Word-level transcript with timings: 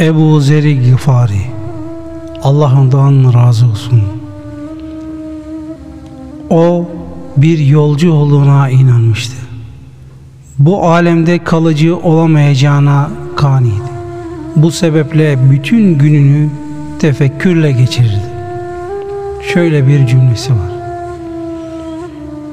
Ebu 0.00 0.40
Zeri 0.40 0.90
Gıfari 0.90 1.40
Allah 2.42 2.72
razı 3.34 3.66
olsun. 3.66 4.02
O 6.50 6.88
bir 7.36 7.58
yolcu 7.58 8.12
olduğuna 8.12 8.70
inanmıştı. 8.70 9.36
Bu 10.58 10.82
alemde 10.88 11.44
kalıcı 11.44 11.96
olamayacağına 11.96 13.10
kaniydi. 13.36 13.90
Bu 14.56 14.70
sebeple 14.70 15.50
bütün 15.50 15.98
gününü 15.98 16.50
tefekkürle 16.98 17.72
geçirirdi. 17.72 18.30
Şöyle 19.54 19.86
bir 19.86 20.06
cümlesi 20.06 20.52
var. 20.52 20.72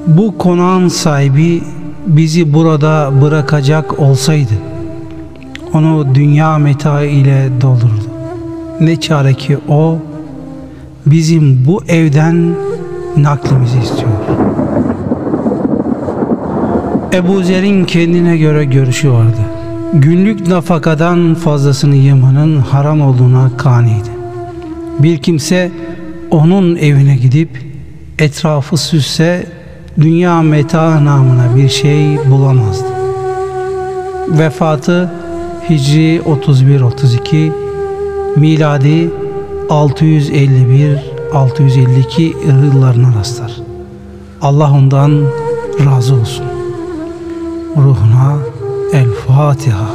Bu 0.06 0.38
konağın 0.38 0.88
sahibi 0.88 1.62
bizi 2.06 2.52
burada 2.52 3.12
bırakacak 3.22 3.98
olsaydı 4.00 4.73
onu 5.74 6.14
dünya 6.14 6.58
meta 6.58 7.02
ile 7.02 7.48
doldurdu. 7.60 8.04
Ne 8.80 9.00
çare 9.00 9.34
ki 9.34 9.58
o 9.68 9.98
bizim 11.06 11.66
bu 11.66 11.82
evden 11.88 12.54
naklimizi 13.16 13.78
istiyor. 13.78 14.10
Ebu 17.12 17.42
Zer'in 17.42 17.84
kendine 17.84 18.36
göre 18.36 18.64
görüşü 18.64 19.10
vardı. 19.10 19.40
Günlük 19.92 20.48
nafakadan 20.48 21.34
fazlasını 21.34 21.94
yemanın 21.94 22.56
haram 22.56 23.00
olduğuna 23.00 23.50
kaniydi. 23.56 24.10
Bir 24.98 25.18
kimse 25.18 25.70
onun 26.30 26.76
evine 26.76 27.16
gidip 27.16 27.48
etrafı 28.18 28.76
süsse 28.76 29.46
dünya 30.00 30.42
meta 30.42 31.04
namına 31.04 31.56
bir 31.56 31.68
şey 31.68 32.18
bulamazdı. 32.30 32.86
Vefatı 34.28 35.10
Hicri 35.70 36.20
31-32 36.20 37.52
miladi 38.36 39.10
651-652 39.68 42.36
yıllarına 42.46 43.18
rastlar. 43.18 43.52
Allah 44.42 44.72
ondan 44.72 45.24
razı 45.84 46.14
olsun. 46.14 46.44
Ruhuna 47.76 48.38
El 48.92 49.10
Fatiha. 49.10 49.93